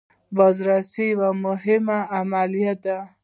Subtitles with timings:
[0.37, 2.97] بازرسي یوه مهمه عملیه ده.